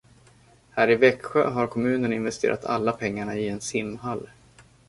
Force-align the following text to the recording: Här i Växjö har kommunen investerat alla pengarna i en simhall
Här 0.71 0.89
i 0.91 0.95
Växjö 0.95 1.49
har 1.49 1.67
kommunen 1.67 2.13
investerat 2.13 2.65
alla 2.65 2.91
pengarna 2.91 3.35
i 3.35 3.49
en 3.49 3.61
simhall 3.61 4.27